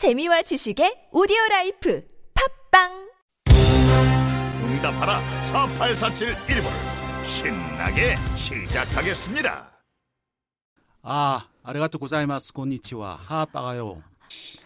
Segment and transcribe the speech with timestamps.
[0.00, 2.02] 재미와 지식의 오디오 라이프.
[2.70, 3.10] 팝빵!
[4.64, 5.20] 응답하라.
[5.42, 7.22] 4847 1번.
[7.22, 9.70] 신나게 시작하겠습니다.
[11.02, 12.54] 아, 아리가토 고자이마스.
[12.54, 13.16] 곤니치와.
[13.16, 14.02] 하빠가요.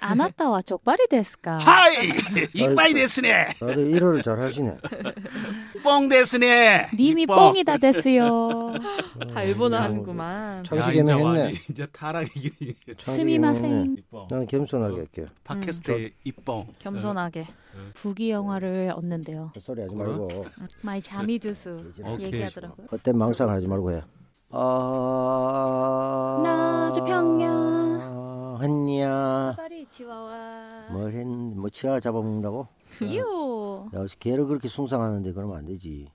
[0.01, 2.07] あなたはちょっぱりですか 하이!
[2.53, 3.49] 이빠이 데스네!
[3.59, 4.77] 다들 일어를 잘 하시네.
[5.83, 6.91] 뽕 데스네!
[6.97, 7.35] 님이 이뻐.
[7.35, 8.71] 뽕이다 됐어요.
[9.33, 10.59] 다 일본어 하는구만.
[10.59, 11.53] 야, 창식애매 이제 와, 했네.
[11.69, 13.95] 이제 타락이 스미마생.
[13.97, 14.25] 이뻐.
[14.31, 15.25] 나는 겸손하게 할게요.
[15.43, 16.65] 팟캐스트에 이뻐.
[16.79, 17.47] 겸손하게.
[17.95, 19.51] 부귀 영화를 얻는데요.
[19.55, 20.45] 헛소리 하지 말고
[20.81, 22.27] 마이 자미두수 오케이.
[22.27, 22.87] 얘기하더라고요.
[22.89, 24.01] 헛된 망상을 하지 말고 해.
[24.51, 26.41] 아...
[26.41, 27.92] 나주 평야.
[28.62, 29.54] 했냐?
[29.56, 30.88] 파리 치와와.
[30.92, 32.68] 뭘 했, 뭐 치아 잡아먹는다고?
[33.02, 33.88] 유.
[33.94, 36.06] 야, 개를 그렇게 숭상하는데 그러면 안 되지.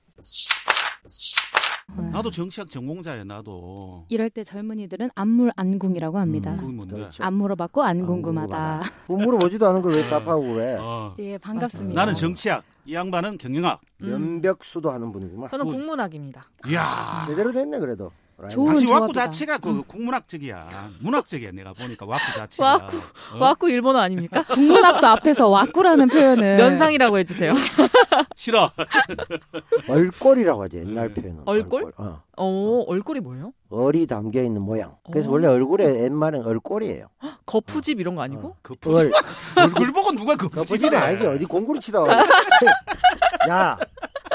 [2.12, 4.06] 나도 정치학 전공자야, 나도.
[4.10, 6.56] 이럴 때 젊은이들은 안물 안궁이라고 합니다.
[6.56, 6.96] 그게 뭔데?
[6.96, 7.24] 그렇죠.
[7.24, 8.82] 안 물어봤고 안 궁금하다.
[9.08, 10.78] 뭐 물어보지도 않은 걸 왜 답하고 그래?
[10.80, 11.16] 어.
[11.18, 12.00] 예, 반갑습니다.
[12.00, 13.82] 나는 정치학, 이 양반은 경영학.
[13.98, 15.50] 면벽수도 하는 분이구만.
[15.50, 16.46] 저는 국문학입니다.
[16.68, 17.26] 이야.
[17.28, 18.12] 제대로 됐네 그래도.
[18.48, 19.12] 좋은 당시 와꾸.
[19.14, 20.90] 자체가 그 국문학적이야.
[21.00, 22.72] 문학적이야, 내가 보니까 와꾸 자체가.
[22.74, 22.98] 와꾸.
[22.98, 23.40] 어?
[23.40, 24.44] 와꾸 일본어 아닙니까?
[24.48, 27.54] 국문학도 앞에서 와꾸라는 표현을 면상이라고 해주세요.
[28.36, 28.72] 싫어.
[29.90, 31.42] 얼꼴이라고 하지 옛날 표현은.
[31.46, 31.94] 얼꼴?
[31.98, 32.22] 어.
[32.38, 33.52] 어, 얼굴이 뭐예요?
[33.70, 34.96] 얼이 담겨 있는 모양.
[35.12, 35.34] 그래서 어.
[35.34, 37.08] 원래 얼굴에 옛말엔 얼꼴이에요.
[37.46, 38.56] 거푸집 이런 거 아니고?
[38.62, 39.12] 그 얼.
[39.58, 42.24] 얼굴 보고 누가 그 거푸집은 아니지 어디 공구를 치다 와.
[43.50, 43.78] 야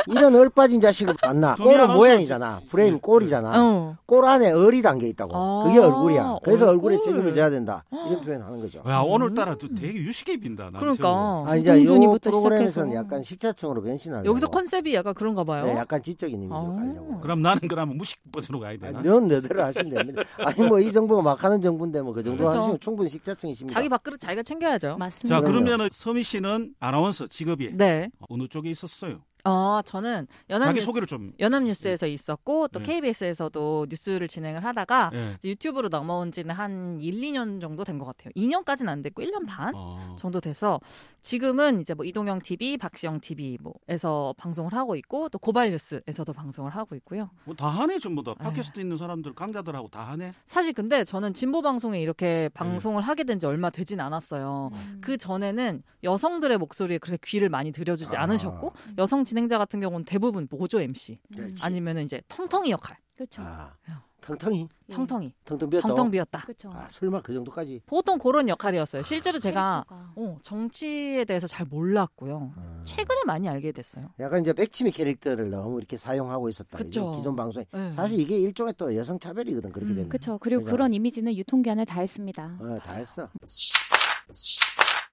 [0.08, 3.00] 이런 얼 빠진 자식을 만나 안 모양이잖아 프레임 네.
[3.00, 3.96] 꼴이잖아 어.
[4.06, 7.00] 꼴 안에 얼이 담겨 있다고 아, 그게 얼굴이야 그래서 얼굴에 얼굴.
[7.12, 10.64] 책임을 져야 된다 이런 표현 하는 거죠 야 오늘따라 또 되게 유식해 빈다.
[10.70, 11.44] 난 그러니까.
[11.46, 12.94] 아 이제 요 프로그램에서는 시작해서.
[12.94, 15.64] 약간 식자청으로 변신하려고 여기서 컨셉이 약간 그런가 봐요.
[15.64, 16.74] 네, 약간 지적인 이미지로 아.
[16.74, 19.00] 가려고 그럼 나는 그러면 무식 버전으로 가야 되나?
[19.02, 22.58] 넌 너대로 하시면 됩니다 아니 뭐 이 정부가 막 하는 정부인데 뭐 그 정도 그렇죠.
[22.58, 24.96] 하시면 충분히 식자청이십니다 자기 밥그릇 자기가 챙겨야죠.
[24.98, 25.40] 맞습니다.
[25.40, 25.44] 자.
[25.44, 28.10] 그러면은 서미 씨는 아나운서 직업이 네.
[28.28, 29.20] 어느 쪽에 있었어요?
[29.44, 31.32] 어, 저는 자기 연합뉴스, 소개를 좀.
[31.38, 32.86] 연합뉴스에서 있었고 또 네.
[32.86, 35.34] KBS에서도 뉴스를 진행을 하다가 예.
[35.38, 38.30] 이제 유튜브로 넘어온 지는 한 1, 2년 정도 된 것 같아요.
[38.34, 40.16] 2년까지는 안 됐고 1년 반 어.
[40.18, 40.80] 정도 돼서
[41.22, 46.70] 지금은 이제 뭐 이동영 TV, 박시영 TV 뭐에서 방송을 하고 있고 또 고발 뉴스에서도 방송을
[46.74, 47.30] 하고 있고요.
[47.44, 48.34] 뭐 다 하네 전부 다.
[48.38, 48.44] 네.
[48.44, 50.32] 팟캐스트 있는 사람들 강자들하고 다 하네.
[50.46, 52.48] 사실 근데 저는 진보 방송에 이렇게 네.
[52.50, 54.70] 방송을 하게 된 지 얼마 되진 않았어요.
[54.72, 54.98] 음.
[55.02, 58.22] 그 전에는 여성들의 목소리에 그렇게 귀를 많이 들여주지 아.
[58.22, 61.64] 않으셨고 여성 진 행자 같은 경우는 대부분 모조 MC 그렇지.
[61.64, 63.42] 아니면은 이제 텅텅이 역할, 그렇죠.
[63.42, 63.74] 아,
[64.20, 66.40] 텅텅이 텅텅이, 텅텅 비었다 텅텅 비었다.
[66.40, 66.70] 그렇죠.
[66.72, 69.02] 아 설마 그 정도까지 보통 그런 역할이었어요.
[69.02, 69.84] 실제로 제가.
[70.16, 72.52] 어, 정치에 대해서 잘 몰랐고요.
[72.56, 72.82] 아.
[72.84, 74.10] 최근에 많이 알게 됐어요.
[74.20, 76.78] 약간 이제 백치미 캐릭터를 너무 이렇게 사용하고 있었다.
[76.78, 77.10] 그쵸.
[77.10, 77.90] 이제 기존 방송에 네.
[77.90, 80.08] 사실 이게 일종의 또 여성 차별이거든 그렇게 음, 되면.
[80.08, 80.38] 그렇죠.
[80.38, 80.64] 그리고?
[80.64, 82.56] 그런 이미지는 유통기한을 다 했습니다.
[82.60, 83.28] 어, 다 했어.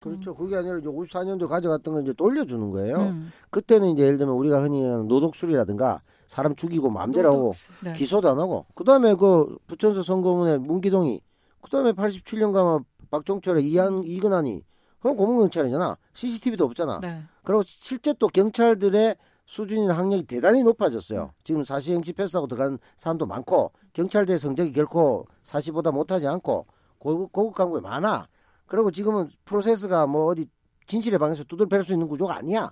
[0.01, 0.35] 그렇죠.
[0.35, 2.97] 그게 아니라 이제 54년도 가져갔던 건 이제 돌려주는 거예요.
[2.97, 3.31] 음.
[3.51, 7.53] 그때는 이제 예를 들면 우리가 흔히 노독술이라든가 사람 죽이고 마음대로 하고
[7.83, 7.93] 네.
[7.93, 11.21] 기소도 안 하고 그다음에 그 부천서 선거문에 문기동이
[11.61, 14.63] 그다음에 87년 가면 박종철의 이한 이근환이
[14.97, 15.97] 그건 고문경찰이잖아.
[16.13, 16.99] CCTV도 없잖아.
[17.01, 17.21] 네.
[17.43, 21.33] 그리고 실제 또 경찰들의 수준이나 학력이 대단히 높아졌어요.
[21.43, 26.65] 지금 사시행시 패스하고 들어간 사람도 많고 경찰대 성적이 결코 사시보다 못하지 않고
[26.97, 28.27] 고급, 고급 간부에 많아.
[28.71, 30.47] 그리고 지금은 프로세스가 뭐 어디
[30.85, 32.71] 진실의 방에서 두들벨 수 있는 구조가 아니야.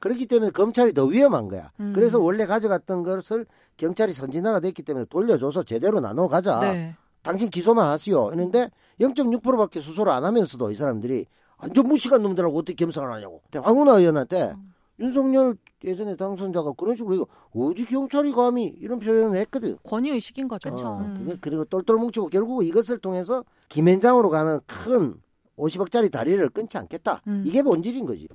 [0.00, 1.70] 그렇기 때문에 검찰이 더 위험한 거야.
[1.80, 1.92] 음.
[1.94, 3.44] 그래서 원래 가져갔던 것을
[3.76, 6.60] 경찰이 선진화가 됐기 때문에 돌려줘서 제대로 나눠 가자.
[6.60, 6.96] 네.
[7.20, 8.30] 당신 기소만 하시오.
[8.30, 11.26] 했는데 0.6%밖에 수소를 안 하면서도 이 사람들이
[11.58, 13.42] 완전 무식한 놈들하고 어떻게 겸상을 하냐고.
[13.54, 14.54] 황운하 의원한테
[14.98, 19.76] 윤석열 예전에 당선자가 그런 식으로 이거 어디 경찰이 감히 이런 표현을 했거든.
[19.82, 20.70] 권위의식인 거죠.
[20.70, 21.36] 어, 음.
[21.42, 25.22] 그리고 똘똘 뭉치고 결국 이것을 통해서 김앤장으로 가는 큰
[25.56, 27.22] 50억짜리 다리를 끊지 않겠다.
[27.26, 27.44] 음.
[27.46, 28.26] 이게 본질인 거지.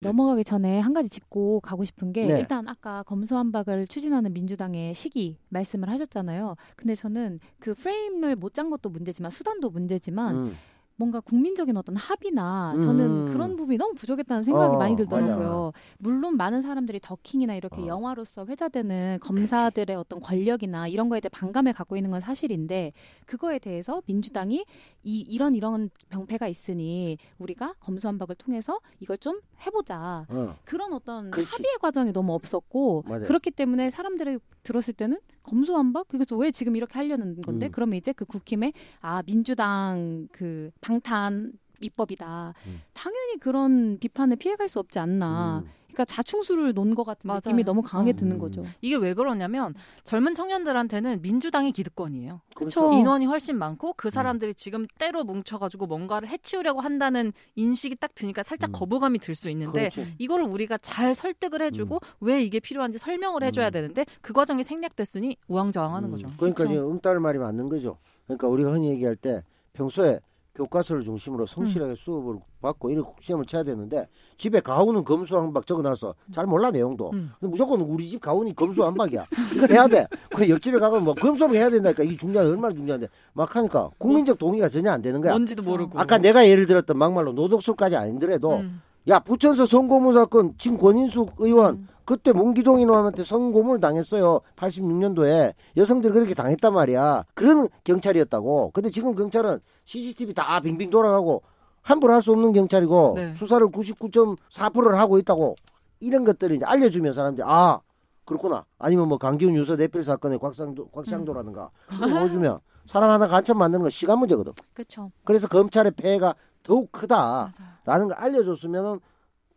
[0.00, 2.40] 넘어가기 전에 한 가지 짚고 가고 싶은 게 네.
[2.40, 6.56] 일단 아까 검수완박을 추진하는 민주당의 시기 말씀을 하셨잖아요.
[6.76, 10.56] 근데 저는 그 프레임을 못 짠 것도 문제지만 수단도 문제지만 음.
[11.02, 12.80] 뭔가 국민적인 어떤 합의나 음.
[12.80, 15.72] 저는 그런 부분이 너무 부족했다는 생각이 어, 많이 들더라고요.
[15.74, 15.96] 맞아.
[15.98, 17.86] 물론 많은 사람들이 더킹이나 이렇게 어.
[17.88, 22.92] 영화로서 회자되는 검사들의 어떤 권력이나 이런 거에 대해 반감을 갖고 있는 건 사실인데
[23.26, 24.64] 그거에 대해서 민주당이
[25.02, 30.26] 이 이런 이런 병폐가 있으니 우리가 검수완박을 통해서 이걸 좀 해보자.
[30.28, 30.56] 어.
[30.64, 31.56] 그런 어떤 그렇지.
[31.56, 33.24] 합의의 과정이 너무 없었고 맞아요.
[33.24, 37.70] 그렇기 때문에 사람들이 들었을 때는 검수완박 그래서 왜 지금 이렇게 하려는 건데 음.
[37.72, 42.54] 그러면 이제 그 국힘에 아 민주당 그 방탄 입법이다.
[42.66, 42.80] 음.
[42.92, 45.62] 당연히 그런 비판을 피해갈 수 없지 않나.
[45.64, 45.70] 음.
[45.92, 47.40] 그러니까 자충수를 놓은 것 같은 맞아요.
[47.44, 48.14] 느낌이 너무 강하게 어.
[48.14, 48.38] 드는 음.
[48.38, 48.64] 거죠.
[48.80, 49.74] 이게 왜 그러냐면
[50.04, 52.40] 젊은 청년들한테는 민주당이 기득권이에요.
[52.54, 52.92] 그렇죠.
[52.92, 53.92] 인원이 훨씬 많고 음.
[53.96, 58.72] 그 사람들이 지금 때로 뭉쳐가지고 뭔가를 해치우려고 한다는 인식이 딱 드니까 살짝 음.
[58.72, 60.14] 거부감이 들 수 있는데 그렇지.
[60.18, 63.72] 이거를 우리가 잘 설득을 해주고 왜 이게 필요한지 설명을 해줘야 음.
[63.72, 66.28] 되는데 그 과정이 생략됐으니 우왕좌왕하는 음, 거죠.
[66.36, 66.74] 그러니까 그렇죠.
[66.74, 67.96] 지금 응따를 말이 맞는 거죠.
[68.26, 69.42] 그러니까 우리가 흔히 얘기할 때
[69.72, 70.20] 평소에
[70.54, 74.06] 교과서를 중심으로 성실하게 수업을 받고 이렇게 시험을 쳐야 되는데
[74.36, 77.10] 집에 가훈은 검수한박 적어놔서 잘 몰라 내용도.
[77.14, 77.32] 음.
[77.40, 79.26] 근데 무조건 우리 집 가훈이 검수한박이야.
[79.56, 80.06] 이걸 해야 돼.
[80.34, 84.68] 그 옆집에 가면 뭐 검수한박 해야 된다니까 이게 중요한 얼마나 중요한데 막 하니까 국민적 동의가
[84.68, 85.32] 전혀 안 되는 거야.
[85.32, 85.98] 뭔지도 모르고.
[85.98, 88.82] 아까 내가 예를 들었던 막말로 노독술까지 아니더라도 음.
[89.08, 91.88] 야 부천서 성고문 사건 지금 권인숙 의원 음.
[92.04, 94.40] 그때 문기동 이놈한테 성고문을 당했어요.
[94.56, 95.54] 86년도에.
[95.76, 97.24] 여성들이 그렇게 당했단 말이야.
[97.34, 98.70] 그런 경찰이었다고.
[98.74, 101.42] 근데 지금 경찰은 CCTV 다 빙빙 돌아가고
[101.82, 103.34] 함부로 할 수 없는 경찰이고 네.
[103.34, 105.56] 수사를 99.4%를 하고 있다고.
[106.00, 107.78] 이런 것들을 이제 알려주면 사람들이 아
[108.24, 108.64] 그렇구나.
[108.78, 111.70] 아니면 뭐 강기훈 유서 내필 사건의 곽상도 곽상도라든가.
[111.88, 114.52] 그거 보여주면 사람 하나 간첩 만드는 건 시간 문제거든.
[114.74, 115.10] 그렇죠.
[115.24, 116.34] 그래서 검찰의 폐해가
[116.64, 119.00] 더욱 크다라는 걸 알려줬으면은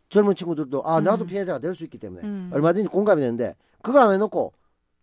[0.08, 1.26] 젊은 친구들도 아 나도 음.
[1.26, 2.50] 피해자가 될 수 있기 때문에 음.
[2.52, 4.52] 얼마든지 공감이 되는데 그거 안 해놓고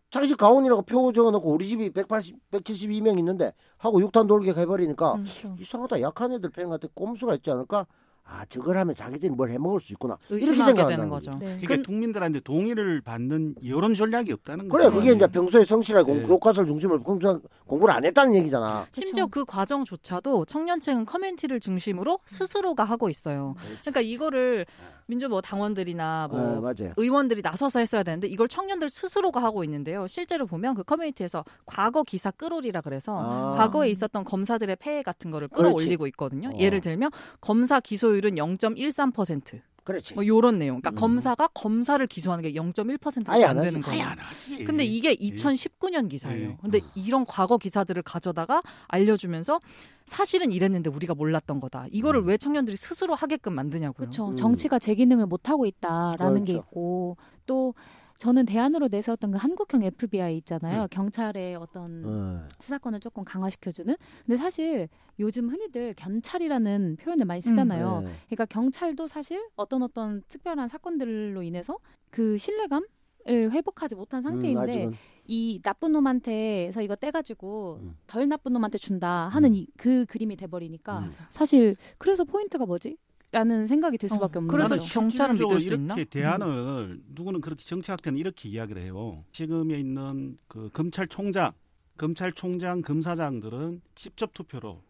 [0.10, 5.24] 자기 집 가온이라고 표 적어놓고 우리 집이 180, 172명 있는데 하고 육탄 돌게 해버리니까 음.
[5.24, 5.56] 그렇죠.
[5.60, 7.86] 이상하다 약한 애들 팬한테 꼼수가 있지 않을까
[8.26, 10.54] 아 저걸 하면 자기들이 뭘 해먹을 수 있구나 이렇게
[10.86, 11.32] 되는 거죠.
[11.32, 11.32] 거죠.
[11.40, 11.58] 네.
[11.62, 14.98] 그러니까 근- 국민들한테 동의를 받는 여론 전략이 없다는 그래 거죠.
[14.98, 16.28] 그게 이제 평소에 성실하게 공- 네.
[16.28, 23.10] 교과서를 중심으로 공부- 공부를 안 했다는 얘기잖아 심지어 그 과정조차도 청년층은 커뮤니티를 중심으로 스스로가 하고
[23.10, 23.56] 있어요.
[23.82, 24.66] 그러니까 이거를
[25.06, 30.08] 민주 뭐 당원들이나 뭐 네, 맞아요 의원들이 나서서 했어야 되는데 이걸 청년들 스스로가 하고 있는데요.
[30.08, 33.52] 실제로 보면 그 커뮤니티에서 과거 기사 끌어올리라 그래서 아.
[33.58, 35.74] 과거에 있었던 검사들의 폐해 같은 거를 그렇지.
[35.76, 36.50] 끌어올리고 있거든요.
[36.50, 36.58] 어.
[36.58, 37.12] 예를 들면
[37.42, 39.62] 검사 기소 율은 0.13%.
[39.84, 40.80] 그렇지 뭐 요런 내용.
[40.80, 40.96] 그러니까 음.
[40.96, 43.82] 검사가 검사를 기소하는 게 0.1%도 아예 안 안 되는.
[43.82, 44.06] 거예요.
[44.66, 46.50] 근데 이게 2019년 기사예요.
[46.52, 46.58] 예.
[46.62, 49.60] 근데 이런 과거 기사들을 가져다가 알려주면서
[50.06, 51.88] 사실은 이랬는데 우리가 몰랐던 거다.
[51.92, 52.28] 이거를 음.
[52.28, 53.94] 왜 청년들이 스스로 하게끔 만드냐고요.
[53.94, 54.30] 그렇죠.
[54.30, 54.36] 음.
[54.38, 56.66] 정치가 제 기능을 못 하고 있다라는 게 그렇죠.
[56.70, 57.74] 있고 또
[58.24, 60.84] 저는 대안으로 내세웠던 그 한국형 FBI 있잖아요.
[60.84, 60.88] 음.
[60.90, 62.48] 경찰의 어떤 어.
[62.62, 63.94] 수사권을 조금 강화시켜주는.
[64.26, 64.88] 근데 사실
[65.20, 68.00] 요즘 흔히들 견찰이라는 표현을 많이 쓰잖아요.
[68.00, 68.12] 네.
[68.28, 71.78] 그러니까 경찰도 사실 어떤 어떤 특별한 사건들로 인해서
[72.12, 72.86] 그 신뢰감
[73.26, 74.94] 을 회복하지 못한 음, 상태인데 아직은.
[75.28, 77.96] 이 나쁜 놈한테서 이거 떼가지고 음.
[78.06, 79.56] 덜 나쁜 놈한테 준다 하는 음.
[79.56, 81.12] 이, 그 그림이 돼버리니까 음.
[81.30, 82.98] 사실 그래서 포인트가 뭐지?
[83.34, 85.00] 라는 생각이 들 어, 수밖에 없는 그래서 거죠.
[85.00, 85.96] 경찰은 믿을 수 있나?
[85.96, 89.26] 이렇게 대안을 누구는 그렇게 정치학자는 이렇게 이야기를 해요.
[89.32, 91.52] 지금에 있는 그 검찰총장,
[91.98, 94.84] 검찰총장, 검사장들은 직접 투표로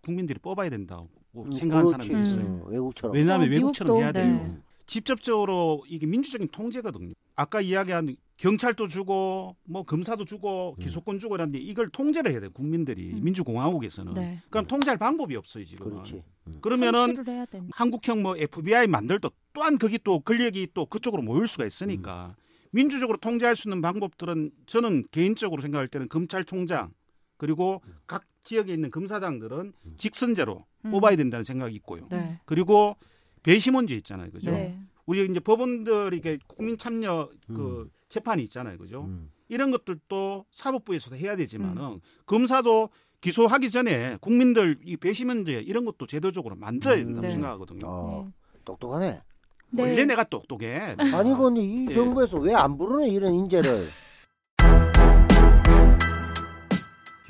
[0.00, 2.06] 국민들이 뽑아야 된다고 음, 생각하는 그렇지.
[2.06, 2.46] 사람들이 있어요.
[2.66, 4.32] 음, 외국처럼 왜냐하면 어, 외국처럼 해야 돼요.
[4.32, 4.58] 네.
[4.86, 7.14] 직접적으로 이게 민주적인 통제거든요.
[7.34, 10.80] 아까 이야기한 경찰도 주고 뭐 검사도 주고 음.
[10.80, 12.50] 기소권 주고 이런데 이걸 통제를 해야 돼요.
[12.52, 13.24] 국민들이 음.
[13.24, 14.14] 민주공화국에서는.
[14.14, 14.40] 네.
[14.48, 15.90] 그럼 통제할 방법이 없어요 지금.
[15.90, 16.52] 그렇지 음.
[16.60, 17.24] 그러면은.
[17.72, 22.36] 한국형 뭐 FBI 만들도 또한 거기 또 권력이 또 그쪽으로 모일 수가 있으니까
[22.70, 26.92] 민주적으로 통제할 수 있는 방법들은 저는 개인적으로 생각할 때는 검찰총장
[27.38, 30.90] 그리고 각 지역에 있는 검사장들은 직선제로 음.
[30.92, 32.06] 뽑아야 된다는 생각이 있고요.
[32.08, 32.40] 네.
[32.44, 32.96] 그리고
[33.42, 34.52] 배심원제 있잖아요, 그죠?
[34.52, 34.78] 네.
[35.06, 37.97] 우리 이제 법원들이 이게 국민 참여 그 음.
[38.08, 39.02] 재판이 있잖아요, 그죠?
[39.02, 39.30] 음.
[39.48, 42.90] 이런 것들도 사법부에서도 해야 되지만은 검사도
[43.20, 47.30] 기소하기 전에 국민들 이 배심원제 이런 것도 제도적으로 만들어야 된다고 네.
[47.30, 47.86] 생각하거든요.
[47.86, 48.32] 어,
[48.64, 49.22] 똑똑하네
[49.70, 49.82] 네.
[49.82, 50.94] 원래 내가 똑똑해.
[50.98, 51.92] 아니 근데 이 예.
[51.92, 53.88] 정부에서 왜 안 부르네 이런 인재를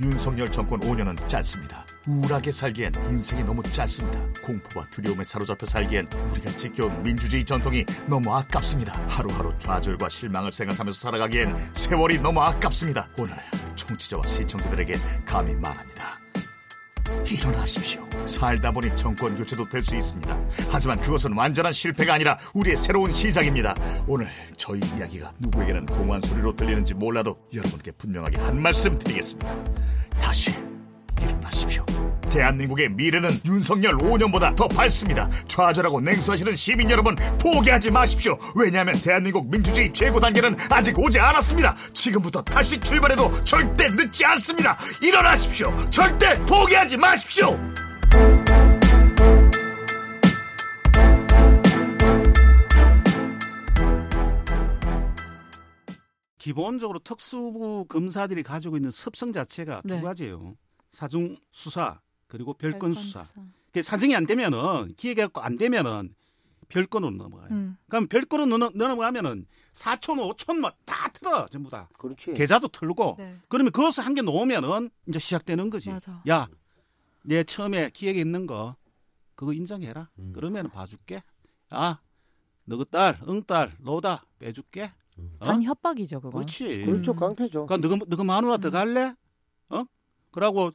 [0.00, 1.84] 윤석열 정권 5년은 짧습니다.
[2.06, 4.20] 우울하게 살기엔 인생이 너무 짧습니다.
[4.42, 8.92] 공포와 두려움에 사로잡혀 살기엔 우리가 지켜온 민주주의 전통이 너무 아깝습니다.
[9.08, 13.08] 하루하루 좌절과 실망을 생각하면서 살아가기엔 세월이 너무 아깝습니다.
[13.18, 13.36] 오늘
[13.74, 14.94] 청취자와 시청자들에게
[15.26, 16.18] 감히 말합니다.
[17.26, 18.07] 일어나십시오.
[18.26, 20.38] 살다 보니 정권 교체도 될 수 있습니다.
[20.70, 23.74] 하지만 그것은 완전한 실패가 아니라 우리의 새로운 시작입니다.
[24.06, 29.54] 오늘 저희 이야기가 누구에게는 공허한 소리로 들리는지 몰라도 여러분께 분명하게 한 말씀 드리겠습니다.
[30.20, 30.52] 다시
[31.22, 31.84] 일어나십시오.
[32.28, 35.28] 대한민국의 미래는 윤석열 5년보다 더 밝습니다.
[35.46, 38.36] 좌절하고 냉소하시는 시민 여러분 포기하지 마십시오.
[38.54, 41.74] 왜냐하면 대한민국 민주주의 최고 단계는 아직 오지 않았습니다.
[41.94, 44.76] 지금부터 다시 출발해도 절대 늦지 않습니다.
[45.02, 45.74] 일어나십시오.
[45.88, 47.58] 절대 포기하지 마십시오.
[56.52, 59.96] 기본적으로 특수부 검사들이 가지고 있는 습성 자체가 네.
[59.96, 60.56] 두 가지예요.
[60.90, 63.22] 사중 수사 그리고 별건 수사.
[63.24, 66.14] 별건 그 사정이 안 되면은 기획해갖고 안 되면은
[66.70, 67.48] 별건으로 넘어가요.
[67.50, 67.76] 음.
[67.90, 71.90] 그럼 별건으로 넘어, 넘어가면은 4촌, 5촌 뭐다 틀어 전부 다.
[71.98, 72.32] 그렇지.
[72.32, 73.36] 계좌도 틀고 네.
[73.48, 75.90] 그러면 그것을 한 개 놓으면은 이제 시작되는 거지.
[75.90, 76.22] 맞아.
[76.30, 76.48] 야,
[77.24, 78.74] 내 처음에 기획에 있는 거
[79.34, 80.08] 그거 인정해라.
[80.18, 80.32] 음.
[80.34, 81.22] 그러면 봐줄게.
[81.68, 81.98] 아,
[82.64, 84.92] 너그 딸, 응딸, 너다 빼줄게.
[85.40, 85.46] 어?
[85.46, 86.38] 단 협박이죠, 그거.
[86.38, 86.82] 그렇지.
[86.84, 87.12] 그렇죠.
[87.12, 87.16] 음.
[87.16, 87.66] 깡패죠.
[87.66, 88.60] 그러니까 너가 너가 마누라 음.
[88.60, 89.14] 더 갈래?
[89.70, 89.84] 어?
[90.30, 90.72] 그러고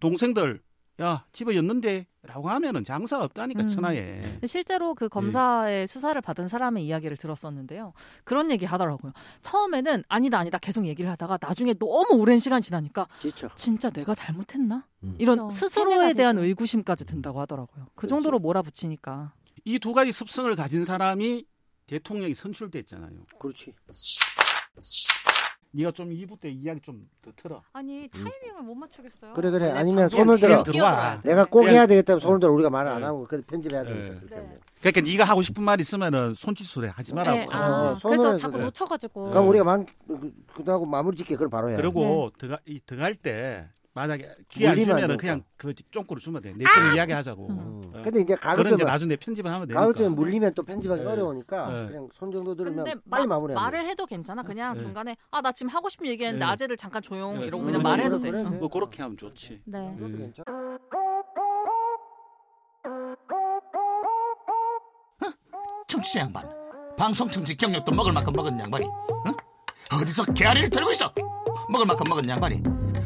[0.00, 0.60] 동생들
[1.00, 3.68] 야 집에 였는데라고 하면은 장사가 없다니까 음.
[3.68, 4.40] 천하에.
[4.46, 4.94] 실제로 예.
[4.96, 7.92] 그 검사의 수사를 받은 사람의 이야기를 들었었는데요.
[8.24, 9.12] 그런 얘기 하더라고요.
[9.40, 13.48] 처음에는 아니다 아니다 계속 얘기를 하다가 나중에 너무 오랜 시간 지나니까 지쳐.
[13.54, 14.86] 진짜 내가 잘못했나?
[15.04, 15.14] 음.
[15.18, 15.54] 이런 그렇죠.
[15.54, 16.46] 스스로에 대한 되죠.
[16.46, 17.84] 의구심까지 든다고 하더라고요.
[17.94, 18.08] 그 그렇지.
[18.10, 19.32] 정도로 몰아붙이니까.
[19.64, 21.44] 이 두 가지 습성을 가진 사람이
[21.92, 23.10] 대통령이 선출됐잖아요.
[23.40, 23.74] 그렇지.
[25.70, 27.62] 네가 좀 2부 때 이야기 좀 더 틀어.
[27.72, 29.32] 아니 타이밍을 못 맞추겠어요.
[29.34, 29.70] 그래 그래.
[29.70, 30.62] 아니면 손을 들어.
[30.62, 31.20] 들어와.
[31.20, 31.28] 돼.
[31.30, 33.04] 내가 꼭 그냥- 해야 되겠다면 손을 들어 우리가 말을 안 네.
[33.04, 33.90] 하고 그 편집해야 네.
[33.92, 34.36] 그렇게 네.
[34.36, 34.58] 하면.
[34.80, 37.38] 그러니까 네가 하고 싶은 말 있으면은 손짓수래 하지 말라고.
[37.38, 37.46] 네.
[37.52, 38.64] 아, 손으로 그래서 해서 자꾸 돼.
[38.64, 39.30] 놓쳐가지고.
[39.30, 41.76] 그럼 우리가 만 그- 그다고 마무리 짓게 그걸 바로 해.
[41.76, 43.68] 그리고 들어가 이 들어갈 때
[43.98, 45.16] 만약에 기회 안 주면은 되니까.
[45.20, 46.52] 그냥 그 쫑꾸를 주면 돼.
[46.52, 47.46] 내좀 이야기하자고.
[47.48, 47.92] 음.
[47.94, 48.02] 어.
[48.04, 49.80] 근데 이제 그런 이제 나중에 편집을 하면 되니까.
[49.80, 51.08] 가급적이면 물리면 또 편집하기 네.
[51.10, 51.86] 어려우니까 네.
[51.88, 54.42] 그냥 손 정도 들으면 근데 빨리 마- 마무리하면 말을 해도 괜찮아.
[54.44, 54.80] 그냥 네.
[54.82, 56.50] 중간에 아 나 지금 하고 싶은 얘기했는데 네.
[56.50, 57.46] 아재들 잠깐 조용 네.
[57.46, 57.96] 이러고 음, 그냥 그렇지.
[57.96, 58.38] 말해도 그래, 돼.
[58.44, 58.50] 그래.
[58.54, 58.58] 응.
[58.60, 59.62] 뭐 그렇게 하면 좋지.
[59.64, 59.96] 네.
[59.98, 60.16] 네.
[60.18, 60.78] 괜찮아.
[65.86, 66.48] 청취자 양반
[66.96, 68.84] 방송 청취 경력도 먹을 만큼 먹은 양반이
[69.26, 69.32] 응?
[69.92, 71.12] 어디서 개아리를 들고 있어
[71.70, 72.62] 먹을 만큼 먹은 양반이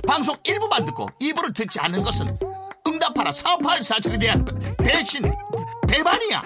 [0.06, 2.26] 방송 일부만 듣고 2부를 듣지 않는 것은
[2.86, 4.44] 응답하라 488 사실에 대한
[4.78, 5.22] 배신
[5.88, 6.42] 배반이야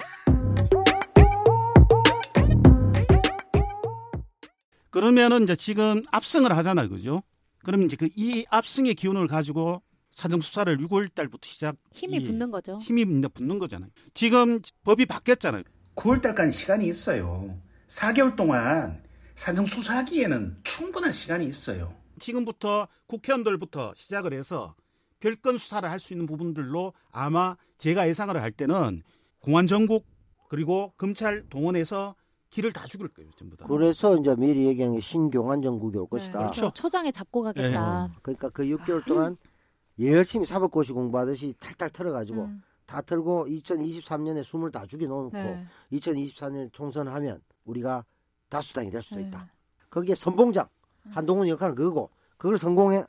[4.89, 7.21] 그러면은 이제 지금 압승을 하잖아요, 그죠?
[7.63, 12.49] 그러면 이제 그 이 압승의 기운을 가지고 사정 수사를 6월 달부터 시작 힘이 이- 붙는
[12.49, 12.77] 거죠.
[12.81, 13.89] 힘이 이제 붙는 거잖아요.
[14.13, 15.63] 지금 법이 바뀌었잖아요.
[15.95, 17.59] 9월 달까지 시간이 있어요.
[17.89, 19.03] 4개월 동안
[19.35, 21.93] 사정 수사하기에는 충분한 시간이 있어요.
[22.19, 24.75] 지금부터 국회의원들부터 시작을 해서
[25.19, 29.01] 별건 수사를 할 수 있는 부분들로 아마 제가 예상을 할 때는
[29.39, 30.05] 공안 정국
[30.49, 32.15] 그리고 검찰 동원해서
[32.49, 33.65] 길을 다 죽일 거예요, 전부 다.
[33.67, 36.39] 그래서 이제 미리 얘기한 게 신경안 정국이 올 것이다.
[36.39, 36.61] 그렇죠.
[36.61, 36.73] 그렇죠.
[36.73, 38.13] 초장에 잡고 가겠다.
[38.21, 39.35] 그러니까 그 6개월 동안
[39.99, 42.61] 열심히 사법고시 공부하듯이 탈탈 털어가지고 음.
[42.85, 45.65] 다 털고 2023년에 숨을 다 죽여놓고 네.
[45.91, 48.05] 2024년 총선하면 우리가
[48.47, 49.27] 다수당이 될 수도 네.
[49.27, 49.51] 있다.
[49.89, 50.69] 거기에 선봉장
[51.11, 53.05] 한동훈 역할은 그거고 그걸 성공하면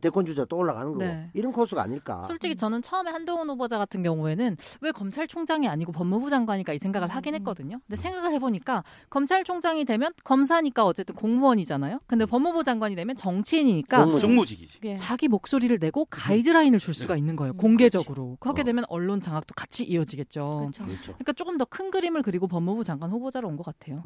[0.00, 1.30] 대권 주자 또 올라가는 거고 네.
[1.34, 2.22] 이런 코스가 아닐까.
[2.22, 7.34] 솔직히 저는 처음에 한동훈 후보자 같은 경우에는 왜 검찰총장이 아니고 법무부 장관이니까 이 생각을 하긴
[7.36, 7.80] 했거든요.
[7.86, 12.00] 근데 생각을 해보니까 검찰총장이 되면 검사니까 어쨌든 공무원이잖아요.
[12.06, 14.80] 근데 법무부 장관이 되면 정치인이니까 정무- 정무직이지.
[14.84, 14.96] 예.
[14.96, 17.52] 자기 목소리를 내고 가이드라인을 줄 수가 있는 거예요.
[17.52, 18.36] 음, 공개적으로.
[18.40, 18.64] 그렇게 어.
[18.64, 20.70] 되면 언론 장악도 같이 이어지겠죠.
[20.72, 20.84] 그렇죠.
[20.84, 21.02] 그렇죠.
[21.12, 24.02] 그러니까 조금 더 큰 그림을 그리고 법무부 장관 후보자로 온 것 같아요.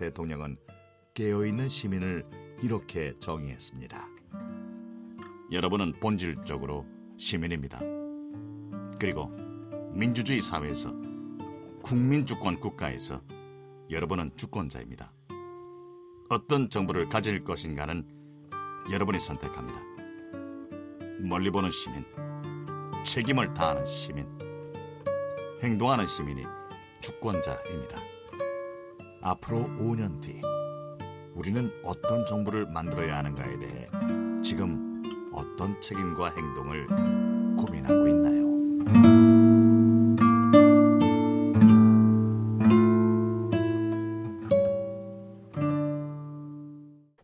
[0.00, 0.56] 대통령은
[1.12, 2.24] 깨어있는 시민을
[2.62, 4.08] 이렇게 정의했습니다.
[5.52, 6.86] 여러분은 본질적으로
[7.18, 7.80] 시민입니다.
[8.98, 9.28] 그리고
[9.92, 10.94] 민주주의 사회에서
[11.82, 13.22] 국민주권 국가에서
[13.90, 15.12] 여러분은 주권자입니다.
[16.30, 18.06] 어떤 정부를 가질 것인가는
[18.90, 19.82] 여러분이 선택합니다.
[21.18, 22.04] 멀리 보는 시민,
[23.04, 24.26] 책임을 다하는 시민,
[25.62, 26.44] 행동하는 시민이
[27.00, 28.09] 주권자입니다.
[29.22, 30.40] 앞으로 5년 뒤
[31.34, 33.88] 우리는 어떤 정부를 만들어야 하는가에 대해
[34.42, 36.86] 지금 어떤 책임과 행동을
[37.56, 38.50] 고민하고 있나요?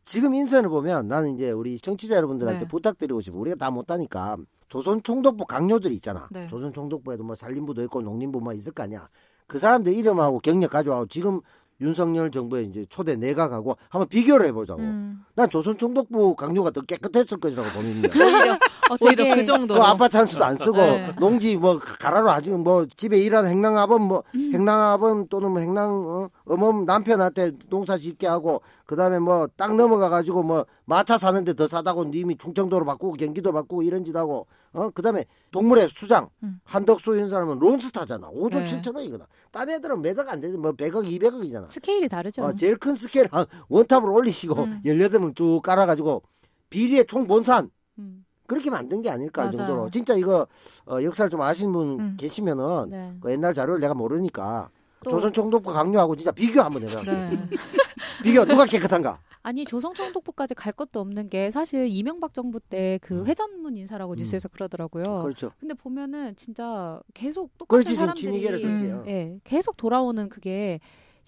[0.04, 2.68] 지금 인선을 보면 나는 이제 우리 청취자 여러분들한테 네.
[2.68, 3.38] 부탁드리고 싶어.
[3.38, 4.36] 우리가 다 못하니까
[4.68, 6.28] 조선 총독부 강요들이 있잖아.
[6.30, 6.46] 네.
[6.46, 9.08] 조선 총독부에도 뭐 산림부도 있고 농림부 뭐 있을 거 아니야.
[9.46, 11.40] 그 사람들 이름하고 경력 가져와고 지금
[11.80, 14.80] 윤석열 정부에 이제 초대 내각하고 한번 비교를 해보자고.
[14.80, 15.24] 음.
[15.34, 18.08] 난 조선 총독부 강요가 더 깨끗했을 것이라고 봅니다.
[19.00, 19.80] 오히려, 그 정도로.
[19.80, 21.10] 그 아빠 찬스도 안 쓰고 네.
[21.18, 26.84] 농지 뭐 가라로 아주 뭐 집에 일하는 행랑아범 뭐 행랑아범 또는 뭐 행랑 어, 어멈
[26.84, 32.04] 남편한테 농사 짓게 하고 그 다음에 뭐 땅 넘어가 가지고 뭐 마차 사는데 더 싸다고
[32.04, 36.60] 님이 충청도로 바꾸고 경기도 바꾸고 이런 짓 하고 어 그 다음에 동물의 수장 음.
[36.64, 38.80] 한덕수 이런 사람은 론스타잖아 5조 네.
[38.80, 42.42] 7천 억이거든 딴 애들은 택도 안 되지 뭐 100억 200억이잖아 스케일이 다르죠.
[42.42, 44.80] 어, 제일 큰 스케일 한 one top으로 올리시고 음.
[44.84, 46.22] 18명 쭉 깔아가지고
[46.70, 48.24] 비리의 총본산 음.
[48.46, 49.56] 그렇게 만든 게 아닐까 할 맞아요.
[49.56, 50.46] 정도로 진짜 이거
[50.86, 52.16] 어, 역사를 좀 아시는 분 음.
[52.18, 53.14] 계시면은 네.
[53.20, 54.68] 그 옛날 자료를 내가 모르니까
[55.04, 57.02] 또- 조선 총독부 강요하고 진짜 비교 한번 해봐.
[57.02, 57.30] 네.
[58.22, 59.20] 비교 누가 깨끗한가?
[59.42, 63.26] 아니 조선총독부까지 갈 것도 없는 게 사실 이명박 정부 때그 음.
[63.26, 64.16] 회전문 인사라고 음.
[64.16, 65.04] 뉴스에서 그러더라고요.
[65.22, 65.52] 그렇죠.
[65.60, 68.84] 근데 보면은 진짜 계속 똑같은 그렇지 사람들이 친이계를 썼지.
[68.86, 69.04] 음.
[69.06, 70.80] 예, 계속 돌아오는 그게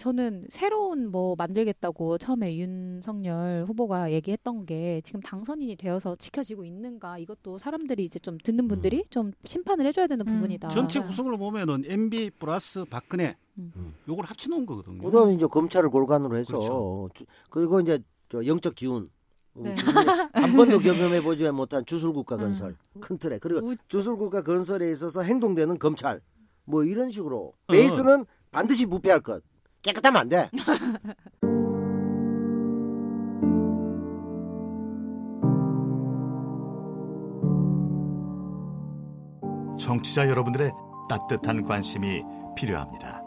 [0.02, 7.59] 저는 새로운 뭐 만들겠다고 처음에 윤석열 후보가 얘기했던 게 지금 당선인이 되어서 지켜지고 있는가 이것도
[7.59, 10.35] 사람들이 이제 좀 듣는 분들이 좀 심판을 해줘야 되는 음.
[10.35, 10.69] 부분이다.
[10.69, 13.93] 전체 구성을 보면은 MB 플러스 박근혜 음.
[14.09, 15.02] 요걸 합쳐놓은 거거든요.
[15.02, 17.09] 그다음에 이제 검찰을 골간으로 해서 그렇죠.
[17.14, 19.11] 주- 그리고 이제 저 영적 기운
[19.55, 19.75] 네.
[20.33, 22.40] 한 번도 경험해 보지 못한 주술국가 음.
[22.43, 26.21] 건설 큰 틀에 그리고 우- 주술국가 건설에 있어서 행동되는 검찰
[26.64, 29.43] 뭐 이런 식으로 베이스는 반드시 부패할 것
[29.82, 30.50] 깨끗하면 안 돼.
[39.78, 40.70] 정치자 여러분들의
[41.08, 42.23] 따뜻한 관심이
[42.56, 43.23] 필요합니다.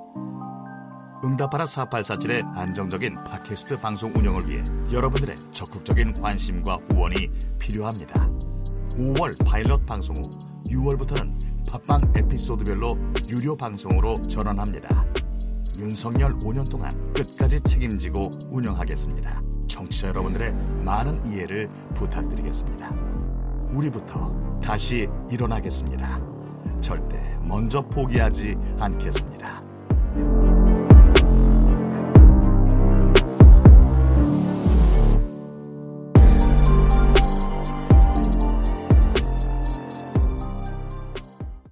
[1.24, 7.30] 응답하라 4847의 안정적인 팟캐스트 방송 운영을 위해 여러분들의 적극적인 관심과 후원이
[7.60, 8.30] 필요합니다.
[8.92, 10.22] 5월 파일럿 방송 후
[10.70, 12.98] 6월부터는 팟빵 에피소드별로
[13.30, 15.11] 유료 방송으로 전환합니다.
[15.80, 19.42] 윤석열 5년 동안 끝까지 책임지고 운영하겠습니다.
[19.68, 22.94] 청취자 여러분들의 많은 이해를 부탁드리겠습니다.
[23.72, 26.20] 우리부터 다시 일어나겠습니다.
[26.82, 29.61] 절대 먼저 포기하지 않겠습니다.